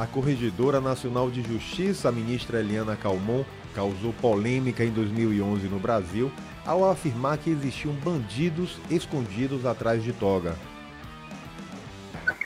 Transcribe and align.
A 0.00 0.06
Corregedora 0.06 0.80
Nacional 0.80 1.30
de 1.30 1.42
Justiça, 1.42 2.08
a 2.08 2.12
ministra 2.12 2.60
Eliana 2.60 2.96
Calmon, 2.96 3.44
causou 3.74 4.14
polêmica 4.14 4.82
em 4.82 4.90
2011 4.90 5.68
no 5.68 5.78
Brasil 5.78 6.32
ao 6.64 6.90
afirmar 6.90 7.36
que 7.36 7.50
existiam 7.50 7.92
bandidos 7.96 8.80
escondidos 8.90 9.66
atrás 9.66 10.02
de 10.02 10.14
toga. 10.14 10.54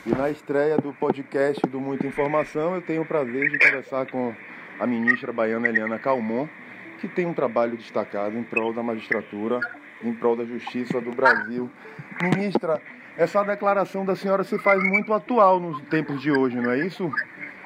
E 0.05 0.09
na 0.09 0.29
estreia 0.29 0.77
do 0.77 0.91
podcast 0.91 1.65
do 1.65 1.79
Muita 1.79 2.05
Informação, 2.05 2.75
eu 2.75 2.81
tenho 2.81 3.03
o 3.03 3.05
prazer 3.05 3.49
de 3.49 3.57
conversar 3.57 4.05
com 4.07 4.35
a 4.77 4.85
ministra 4.85 5.31
baiana 5.31 5.69
Eliana 5.69 5.97
Calmon, 5.97 6.49
que 6.99 7.07
tem 7.07 7.25
um 7.25 7.33
trabalho 7.33 7.77
destacado 7.77 8.37
em 8.37 8.43
prol 8.43 8.73
da 8.73 8.83
magistratura, 8.83 9.61
em 10.03 10.13
prol 10.13 10.35
da 10.35 10.43
justiça 10.43 10.99
do 10.99 11.11
Brasil. 11.13 11.71
Ministra, 12.21 12.81
essa 13.15 13.41
declaração 13.43 14.03
da 14.03 14.13
senhora 14.13 14.43
se 14.43 14.59
faz 14.59 14.83
muito 14.83 15.13
atual 15.13 15.57
nos 15.57 15.81
tempos 15.83 16.21
de 16.21 16.31
hoje, 16.31 16.57
não 16.57 16.71
é 16.71 16.85
isso? 16.85 17.09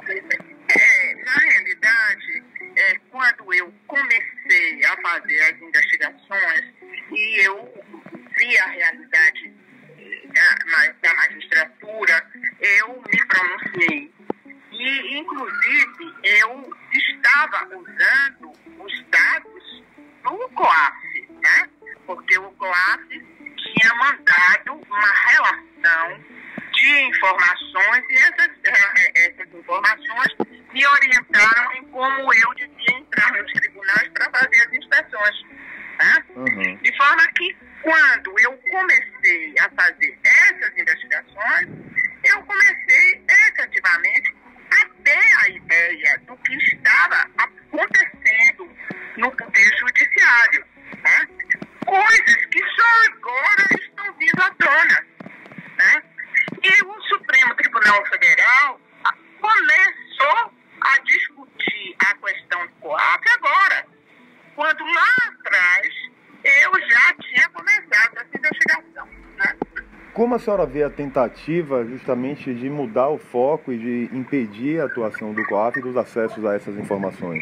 É, 0.09 1.15
na 1.23 1.33
realidade, 1.33 2.43
é, 2.75 2.95
quando 3.11 3.53
eu 3.53 3.71
comecei 3.85 4.83
fazer 5.01 5.41
as 5.41 5.61
investigações 5.61 6.73
e 7.11 7.45
eu 7.45 7.73
vi 8.37 8.57
a 8.57 8.67
realidade 8.67 9.53
da, 10.33 10.91
da 11.01 11.13
magistratura, 11.15 12.27
eu 12.59 13.03
me 13.11 13.25
pronunciei. 13.27 14.13
E, 14.71 15.17
inclusive, 15.17 16.15
eu 16.23 16.73
estava 16.93 17.67
usando 17.75 18.53
os 18.79 19.05
dados 19.09 19.83
do 20.23 20.49
COAF, 20.49 21.27
né? 21.41 21.69
Porque 22.05 22.37
o 22.39 22.51
COAF 22.51 23.07
tinha 23.09 23.95
mandado 23.95 24.73
uma 24.73 25.11
relação 25.27 26.23
de 26.73 27.01
informações 27.01 28.03
e 28.09 28.13
essas, 28.15 28.51
eh, 28.63 29.11
essas 29.15 29.53
informações 29.53 30.27
me 30.71 30.85
orientaram 30.85 31.73
em 31.73 31.83
como 31.89 32.33
eu 32.33 32.53
devia 32.55 32.97
entrar 32.97 33.31
nos 33.33 33.51
tribunais 33.51 34.07
para 34.09 34.29
fazer 34.31 34.61
as 34.61 34.73
inspeções. 34.73 35.43
Né? 35.99 36.23
Uhum. 36.39 36.75
De 36.77 36.97
forma 36.97 37.27
que, 37.33 37.57
quando 37.81 38.33
eu 38.39 38.57
comecei 38.71 39.55
a 39.59 39.69
fazer 39.71 40.17
essas 40.23 40.77
investigações, 40.77 41.67
eu 42.23 42.43
comecei 42.43 43.25
efetivamente 43.27 44.33
a 44.71 44.85
ter 45.03 45.37
a 45.43 45.49
ideia 45.49 46.17
do 46.19 46.37
que 46.37 46.55
estava 46.55 47.29
acontecendo 47.37 48.69
no 49.17 49.31
Poder 49.31 49.77
Judiciário. 49.79 50.65
Né? 51.03 51.27
Coisas 51.85 52.45
que 52.45 52.59
só 52.59 53.05
agora 53.07 53.65
estão 53.81 54.13
vindo 54.17 54.41
à 54.41 54.49
tona. 54.51 55.05
Né? 55.77 56.03
E 56.63 56.85
o 56.85 57.01
Supremo 57.03 57.55
Tribunal 57.55 58.05
Federal 58.05 58.81
começou 59.41 60.53
a 60.81 60.97
discutir 60.99 61.95
a 62.05 62.15
questão 62.15 62.65
do 62.65 62.73
COAF 62.75 63.23
agora, 63.37 63.85
quando 64.55 64.83
lá 64.85 65.15
atrás 65.27 66.09
eu 66.43 66.71
já 66.89 67.13
tinha 67.21 67.49
começado 67.49 68.17
essa 68.17 68.37
investigação. 68.37 69.05
Né? 69.37 69.57
Como 70.19 70.35
a 70.35 70.37
senhora 70.37 70.65
vê 70.65 70.83
a 70.83 70.89
tentativa 70.89 71.85
justamente 71.85 72.53
de 72.53 72.69
mudar 72.69 73.07
o 73.07 73.17
foco 73.17 73.71
e 73.71 73.77
de 73.77 74.09
impedir 74.13 74.81
a 74.81 74.83
atuação 74.83 75.33
do 75.33 75.41
COAF 75.45 75.79
e 75.79 75.81
dos 75.81 75.95
acessos 75.95 76.45
a 76.45 76.55
essas 76.55 76.77
informações? 76.77 77.41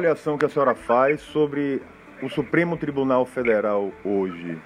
Avaliação 0.00 0.38
que 0.38 0.46
a 0.46 0.48
senhora 0.48 0.74
faz 0.74 1.20
sobre 1.20 1.82
o 2.22 2.28
Supremo 2.30 2.76
Tribunal 2.78 3.26
Federal 3.26 3.92
hoje? 4.02 4.58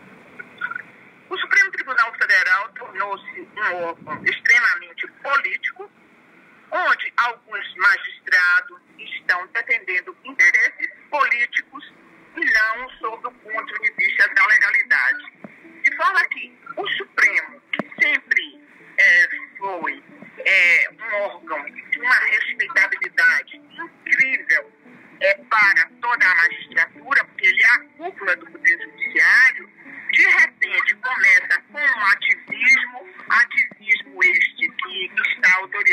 O 1.29 1.37
Supremo 1.37 1.71
Tribunal 1.73 2.15
Federal 2.15 2.69
tornou-se 2.79 3.41
um 3.41 3.75
órgão 3.83 4.25
extremamente 4.25 5.09
político, 5.23 5.91
onde 6.71 7.13
alguns 7.17 7.75
magistrados 7.77 8.81
estão 8.97 9.47
defendendo 9.49 10.17
interesses 10.25 10.89
políticos 11.11 11.93
e 12.37 12.45
não 12.45 12.89
sob 12.91 13.27
o 13.27 13.33
ponto 13.33 13.83
de 13.83 13.93
vista 13.93 14.29
da 14.35 14.47
legalidade. 14.47 15.33
De 15.83 15.97
forma 15.97 16.25
que 16.29 16.57
o 16.77 16.89
Supremo, 16.91 17.61
que 17.73 18.03
sempre 18.03 18.61
é, 18.99 19.29
foi 19.59 20.03
é, 20.39 20.91
um 20.93 21.23
órgão 21.23 21.65
de 21.65 22.01
uma 22.01 22.19
respeitabilidade 22.27 23.57
incrível 23.57 24.73
é, 25.21 25.35
para 25.49 25.89
toda 26.01 26.27
a 26.27 26.35
magistratura, 26.37 27.25
porque 27.25 27.47
ele 27.47 27.63
é 27.63 27.67
a 27.67 27.79
cúpula 27.97 28.37
do 28.37 28.47
Poder 28.47 28.79
Judiciário, 28.83 29.71
de 30.13 30.23
repente 30.29 30.95
começa 30.97 31.63
com 31.73 31.79
um 31.79 32.07
ativismo, 32.07 33.09
ativismo 33.29 34.21
este 34.23 34.69
que, 34.71 35.09
que 35.09 35.35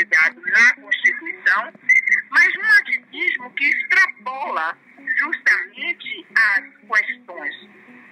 está 0.00 0.26
autorizado 0.26 0.40
na 0.40 0.74
Constituição, 0.74 1.72
mas 2.30 2.56
um 2.56 2.80
ativismo 2.80 3.50
que 3.54 3.64
extrapola 3.64 4.76
justamente 5.16 6.26
as 6.34 6.64
questões 6.88 7.54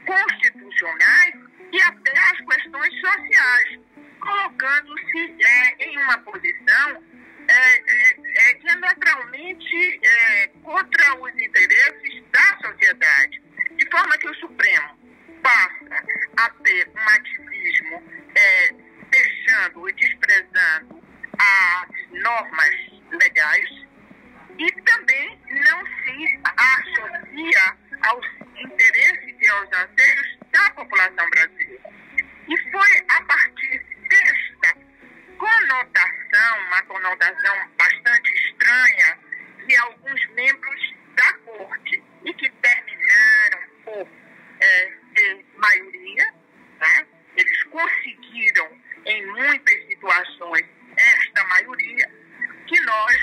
constitucionais 0.07 1.35
e 1.73 1.83
até 1.83 2.19
as 2.19 2.41
questões 2.41 3.01
sociais, 3.01 3.81
colocando-se 4.21 5.37
é, 5.45 5.85
em 5.85 5.99
uma 5.99 6.19
posição 6.19 7.03
é, 7.49 7.79
é, 7.79 8.51
é 8.51 8.55
conseguiram 47.91 48.69
em 49.07 49.27
muitas 49.27 49.87
situações 49.87 50.67
esta 50.97 51.45
maioria, 51.45 52.11
que 52.67 52.81
nós 52.81 53.17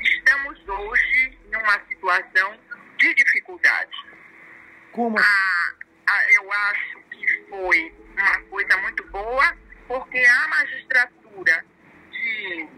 estamos 0.00 0.68
hoje 0.68 1.38
numa 1.52 1.80
situação 1.86 2.58
de 2.98 3.14
dificuldade. 3.14 3.96
Como? 4.92 5.18
Ah, 5.18 5.74
ah, 6.08 6.32
eu 6.34 6.52
acho 6.52 6.98
que 7.10 7.46
foi 7.48 7.94
uma 8.16 8.40
coisa 8.48 8.76
muito 8.78 9.06
boa, 9.08 9.56
porque 9.86 10.18
a 10.18 10.48
magistratura 10.48 11.64
de 12.10 12.68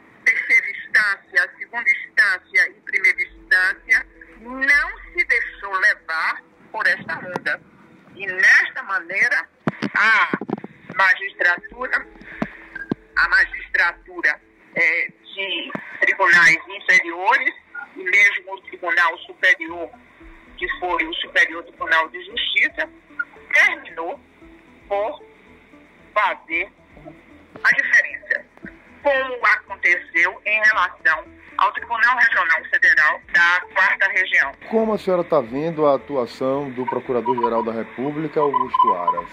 que 20.56 20.68
foi 20.78 21.04
o 21.06 21.14
Superior 21.14 21.62
Tribunal 21.64 22.08
de 22.08 22.24
Justiça, 22.24 22.88
terminou 23.52 24.20
por 24.88 25.22
fazer 26.14 26.70
a 27.62 27.70
diferença. 27.70 28.44
Como 29.02 29.46
aconteceu 29.46 30.40
em 30.46 30.62
relação 30.64 31.24
ao 31.58 31.72
Tribunal 31.72 32.16
Regional 32.16 32.64
Federal 32.70 33.20
da 33.32 33.60
Quarta 33.74 34.08
Região. 34.10 34.52
Como 34.70 34.94
a 34.94 34.98
senhora 34.98 35.22
está 35.22 35.40
vendo 35.40 35.86
a 35.86 35.94
atuação 35.94 36.70
do 36.70 36.84
Procurador-Geral 36.86 37.62
da 37.62 37.72
República, 37.72 38.40
Augusto 38.40 38.94
Aras? 38.94 39.28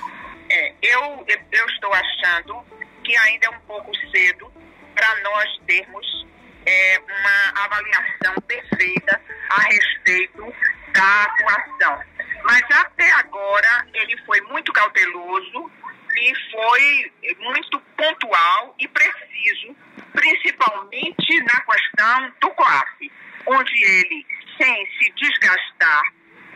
É, 0.50 0.74
eu, 0.81 1.25
eu 1.51 1.66
estou 1.68 1.92
achando 1.94 2.63
que 3.04 3.16
ainda 3.16 3.48
é 3.48 3.50
um 3.50 3.60
pouco 3.62 3.92
cedo 4.12 4.51
para 4.94 5.22
nós 5.22 5.60
termos 5.66 6.21
é, 6.66 7.00
uma 7.00 7.63
avaliação 7.63 8.36
perfeita 8.48 9.22
a 9.50 9.62
respeito 9.63 10.54
da 10.94 11.24
atuação. 11.24 12.02
Mas 12.44 12.63
até 12.72 13.12
agora 13.12 13.88
ele 13.94 14.18
foi 14.25 14.42
muito 14.42 14.72
cauteloso 14.74 15.72
e 16.18 16.34
foi 16.52 17.12
muito 17.40 17.80
pontual 17.98 18.75
e 18.80 18.88
preciso, 18.88 19.75
principalmente 20.13 21.44
na 21.44 21.62
questão 21.62 22.34
do 22.42 22.50
COAF, 22.52 23.12
onde 23.48 23.84
ele, 23.84 24.25
sem 24.58 24.86
se 24.98 25.12
desgastar 25.13 26.04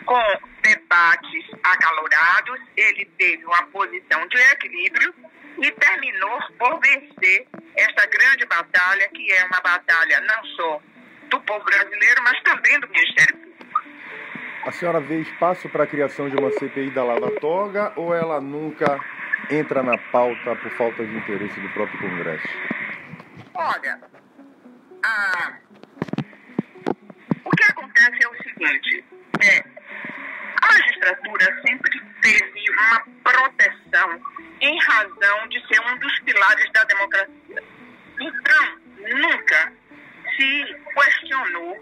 com 0.05 0.21
debates 0.61 1.45
acalorados, 1.63 2.59
ele 2.77 3.05
teve 3.17 3.45
uma 3.45 3.63
posição 3.67 4.27
de 4.27 4.37
equilíbrio 4.37 5.13
e 5.61 5.71
terminou 5.71 6.39
por 6.57 6.79
vencer 6.79 7.47
esta 7.75 8.05
grande 8.07 8.45
batalha, 8.45 9.09
que 9.09 9.31
é 9.31 9.45
uma 9.45 9.61
batalha 9.61 10.21
não 10.21 10.45
só 10.55 10.81
do 11.29 11.39
povo 11.41 11.63
brasileiro, 11.65 12.21
mas 12.23 12.41
também 12.43 12.79
do 12.79 12.87
Ministério 12.89 13.37
Público. 13.37 13.55
A 14.65 14.71
senhora 14.71 14.99
vê 14.99 15.21
espaço 15.21 15.69
para 15.69 15.83
a 15.83 15.87
criação 15.87 16.29
de 16.29 16.35
uma 16.35 16.51
CPI 16.51 16.91
da 16.91 17.03
Lava 17.03 17.31
Toga 17.39 17.93
ou 17.95 18.13
ela 18.13 18.41
nunca 18.41 18.99
entra 19.49 19.83
na 19.83 19.97
pauta 20.11 20.55
por 20.55 20.71
falta 20.71 21.05
de 21.05 21.15
interesse 21.15 21.59
do 21.59 21.69
próprio 21.69 21.99
Congresso? 21.99 22.47
Olha, 23.53 24.01
a... 25.03 25.53
o 27.43 27.49
que 27.51 27.63
acontece 27.63 28.23
é 28.23 28.27
o 28.27 28.43
seguinte, 28.43 29.05
é, 29.41 29.63
a 31.05 31.15
magistratura 31.15 31.61
sempre 31.67 32.01
teve 32.21 32.71
uma 32.71 33.03
proteção 33.23 34.21
em 34.61 34.79
razão 34.83 35.47
de 35.49 35.67
ser 35.67 35.79
um 35.81 35.97
dos 35.99 36.19
pilares 36.21 36.71
da 36.73 36.83
democracia. 36.85 37.63
Então, 38.19 38.77
nunca 38.97 39.73
se 40.35 40.75
questionou 40.93 41.77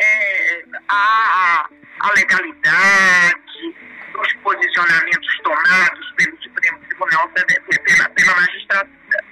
é, 0.00 0.64
a, 0.88 1.68
a 2.00 2.12
legalidade 2.12 3.76
dos 4.12 4.32
posicionamentos 4.42 5.38
tomados 5.42 6.12
pelo 6.16 6.42
Supremo 6.42 6.78
Tribunal 6.88 7.28
pela, 7.30 8.08
pela 8.10 8.34
magistratura. 8.36 9.24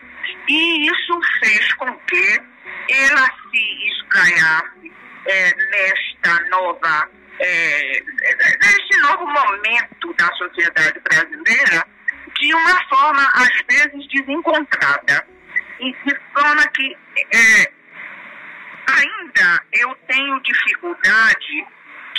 E 0.49 0.87
isso 0.90 1.20
fez 1.40 1.73
com 1.75 1.96
que 2.00 2.43
ela 2.90 3.31
se 3.50 3.88
espraiasse 3.88 4.93
é, 5.26 5.55
nesta 5.70 6.40
nova, 6.50 7.08
é, 7.38 8.02
neste 8.62 9.00
novo 9.00 9.26
momento 9.26 10.14
da 10.14 10.26
sociedade 10.34 11.00
brasileira 11.00 11.87
de 12.40 12.55
uma 12.55 12.88
forma, 12.88 13.23
às 13.34 13.62
vezes, 13.69 14.08
desencontrada. 14.08 15.26
E 15.81 15.93
de 15.93 16.20
forma 16.34 16.67
que 16.69 16.96
é, 17.34 17.73
ainda 18.88 19.64
eu 19.73 19.94
tenho 20.08 20.40
dificuldade 20.43 21.67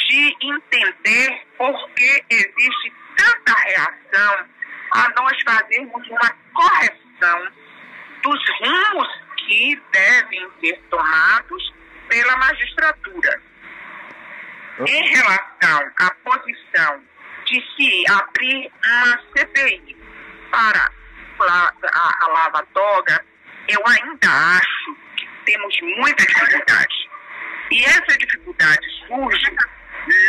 de 0.10 0.36
entender 0.42 1.42
por 1.58 1.90
que 1.92 2.24
existe 2.30 2.94
tanta 3.16 3.54
reação 3.54 4.46
a 4.92 5.10
nós 5.16 5.42
fazermos 5.44 6.08
uma 6.08 6.36
correção 6.54 7.48
dos 8.22 8.40
rumos 8.60 9.08
que 9.38 9.82
devem 9.92 10.48
ser 10.62 10.82
tomados 10.90 11.74
pela 12.08 12.38
magistratura. 12.38 13.42
Em 14.80 15.08
relação 15.08 15.92
à 16.00 16.10
posição 16.24 17.04
de 17.46 17.64
se 17.76 18.04
abrir 18.12 18.72
uma 18.84 19.20
CPI 19.38 19.96
para 20.50 20.92
a, 21.40 22.26
a 22.26 22.28
Lava 22.28 22.66
Toga, 22.74 23.24
eu 23.68 23.80
ainda 23.86 24.28
acho 24.58 24.98
que 25.16 25.28
temos 25.46 25.76
muita 25.82 26.26
dificuldade. 26.26 27.10
E 27.70 27.84
essa 27.84 28.18
dificuldade 28.18 28.88
surge 29.08 29.56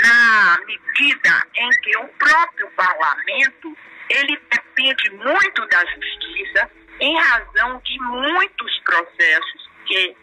na 0.02 0.58
medida 0.66 1.46
em 1.56 1.70
que 1.80 1.96
o 1.96 2.08
próprio 2.08 2.70
parlamento 2.72 3.76
ele 4.10 4.38
depende 4.50 5.10
muito 5.10 5.66
da 5.68 5.84
justiça 5.86 6.70
em 7.00 7.18
razão 7.18 7.80
de 7.82 7.98
muitos 7.98 8.78
processos 8.80 9.70
que 9.86 10.14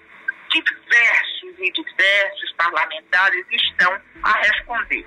diversos 0.52 1.31
e 1.62 1.72
diversos 1.72 2.54
parlamentares 2.58 3.46
estão 3.52 4.00
a 4.24 4.31
responder. 4.40 5.06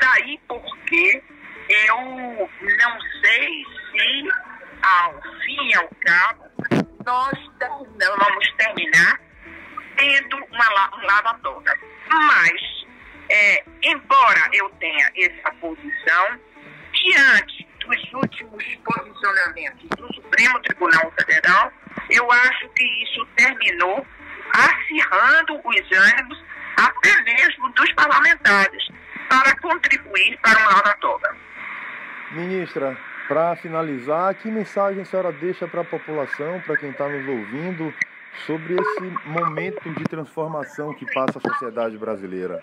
Daí 0.00 0.38
porque 0.48 1.22
eu 1.68 1.98
não 1.98 3.00
sei 3.22 3.64
se, 3.92 4.28
ao 4.82 5.22
fim 5.42 5.68
e 5.68 5.74
ao 5.74 5.88
cabo, 6.04 6.44
nós 7.04 7.38
vamos 8.18 8.52
terminar 8.58 9.20
tendo 9.96 10.36
uma, 10.36 10.96
um 10.96 11.06
lava-toga. 11.06 11.72
Mas, 12.08 12.86
é, 13.30 13.64
embora 13.82 14.48
eu 14.52 14.68
tenha 14.80 15.10
essa 15.16 15.50
posição, 15.60 16.40
diante 16.92 17.66
dos 17.80 18.12
últimos 18.12 18.64
posicionamentos 18.84 19.88
do 19.96 20.14
Supremo 20.14 20.60
Tribunal 20.60 21.12
Federal, 21.12 21.72
eu 22.10 22.30
acho 22.30 22.68
que 22.70 22.84
isso 23.02 23.26
terminou 23.36 24.06
acirrando 24.52 25.60
os 25.64 25.98
ânimos 25.98 26.44
até 26.76 27.22
mesmo 27.22 27.70
dos 27.72 27.92
parlamentares 27.92 28.88
para 29.28 29.58
contribuir 29.60 30.38
para 30.40 30.58
um 30.60 30.64
lava-toga. 30.66 31.36
Ministra, 32.32 32.96
para 33.28 33.56
finalizar, 33.56 34.34
que 34.34 34.48
mensagem 34.48 35.02
a 35.02 35.04
senhora 35.04 35.32
deixa 35.32 35.66
para 35.66 35.80
a 35.80 35.84
população, 35.84 36.60
para 36.60 36.76
quem 36.76 36.90
está 36.90 37.08
nos 37.08 37.26
ouvindo, 37.26 37.94
sobre 38.46 38.74
esse 38.74 39.28
momento 39.28 39.88
de 39.94 40.04
transformação 40.04 40.92
que 40.94 41.06
passa 41.12 41.38
a 41.38 41.50
sociedade 41.50 41.96
brasileira? 41.96 42.62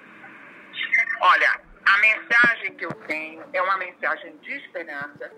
Olha, 1.20 1.60
a 1.86 1.98
mensagem 1.98 2.76
que 2.76 2.86
eu 2.86 2.94
tenho 3.08 3.44
é 3.52 3.62
uma 3.62 3.78
mensagem 3.78 4.38
de 4.38 4.52
esperança 4.54 5.32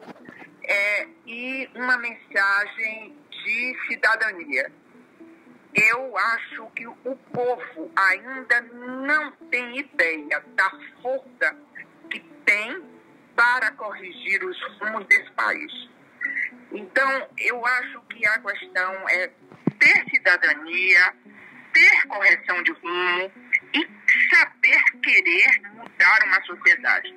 é, 0.63 1.07
e 1.25 1.69
uma 1.75 1.97
mensagem 1.97 3.15
de 3.29 3.77
cidadania. 3.87 4.71
Eu 5.75 6.17
acho 6.17 6.67
que 6.67 6.87
o 6.87 7.15
povo 7.33 7.91
ainda 7.95 8.61
não 8.61 9.31
tem 9.51 9.77
ideia 9.77 10.43
da 10.55 10.71
força 11.01 11.55
que 12.09 12.19
tem 12.45 12.81
para 13.35 13.71
corrigir 13.71 14.43
os 14.43 14.57
rumos 14.79 15.05
desse 15.07 15.29
país. 15.31 15.89
Então, 16.71 17.29
eu 17.37 17.65
acho 17.65 18.01
que 18.03 18.25
a 18.25 18.39
questão 18.39 19.09
é 19.09 19.31
ter 19.79 20.05
cidadania, 20.09 21.13
ter 21.73 22.07
correção 22.07 22.63
de 22.63 22.71
rumo 22.71 23.31
e 23.73 24.35
saber 24.35 24.81
querer 25.03 25.61
mudar 25.73 26.23
uma 26.25 26.41
sociedade. 26.43 27.15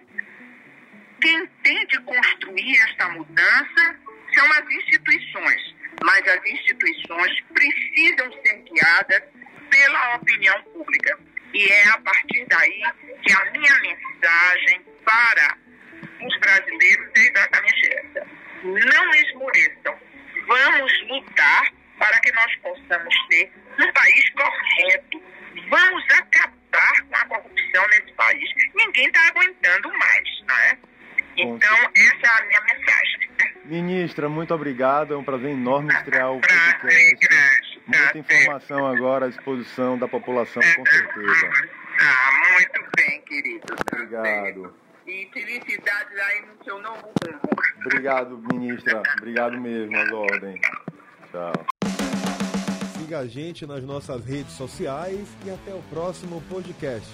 Quem 1.20 1.46
tem 1.62 1.86
de 1.86 2.00
construir 2.02 2.76
esta 2.76 3.08
mudança 3.10 3.98
são 4.34 4.46
as 4.52 4.70
instituições, 4.70 5.76
mas 6.04 6.20
as 6.28 6.44
instituições 6.46 7.40
precisam 7.52 8.32
ser 8.42 8.47
guiadas 8.78 9.22
pela 9.70 10.16
opinião 10.16 10.62
pública. 10.64 11.18
E 11.54 11.66
é 11.66 11.88
a 11.88 11.98
partir 11.98 12.46
daí 12.48 12.82
que 13.22 13.32
a 13.32 13.44
minha 13.50 13.74
mensagem 13.80 14.84
para 15.04 15.56
os 16.20 16.38
brasileiros 16.40 17.08
é 17.16 17.20
exatamente 17.20 17.94
essa. 17.94 18.26
Não 18.62 19.10
esmoreçam. 19.10 19.98
Vamos 20.46 21.08
lutar 21.08 21.72
para 21.98 22.18
que 22.20 22.32
nós 22.32 22.56
possamos 22.56 23.14
ter 23.28 23.50
um 23.78 23.92
país 23.92 24.30
correto. 24.30 25.22
Vamos 25.68 26.04
acabar 26.12 27.02
com 27.08 27.16
a 27.16 27.24
corrupção 27.26 27.88
nesse 27.88 28.12
país. 28.12 28.50
Ninguém 28.74 29.06
está 29.06 29.26
aguentando 29.28 29.88
mais, 29.98 30.42
não 30.46 30.56
é? 30.56 30.78
Então, 31.36 31.76
essa 31.94 32.26
é 32.26 32.42
a 32.42 32.46
minha 32.46 32.60
mensagem. 32.62 33.28
Ministra, 33.64 34.28
muito 34.28 34.54
obrigado. 34.54 35.14
É 35.14 35.16
um 35.16 35.22
prazer 35.22 35.50
enorme 35.50 35.92
estrear 35.92 36.32
o 36.32 36.40
podcast. 36.40 37.28
Muita 38.14 38.18
informação 38.18 38.86
agora 38.86 39.26
à 39.26 39.28
disposição 39.28 39.98
da 39.98 40.08
população, 40.08 40.62
com 40.76 40.86
certeza. 40.86 41.50
Ah, 42.00 42.30
muito 42.52 42.90
bem, 42.96 43.20
querido. 43.22 43.66
Obrigado. 43.92 44.74
E 45.06 45.28
felicidades 45.32 46.18
aí 46.18 46.42
no 46.46 46.64
seu 46.64 46.78
novo 46.80 47.12
rumo. 47.24 47.40
Obrigado, 47.84 48.38
ministra. 48.52 49.02
Obrigado 49.18 49.60
mesmo, 49.60 49.96
as 49.96 50.10
ordens. 50.12 50.60
Tchau. 51.30 51.52
Siga 52.98 53.20
a 53.20 53.26
gente 53.26 53.66
nas 53.66 53.82
nossas 53.82 54.24
redes 54.24 54.52
sociais 54.52 55.28
e 55.44 55.50
até 55.50 55.74
o 55.74 55.82
próximo 55.90 56.42
podcast. 56.48 57.08